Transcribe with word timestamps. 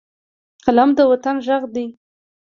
قلم 0.65 0.89
د 0.97 0.99
وطن 1.11 1.35
غږ 1.47 1.63
دی 1.75 1.85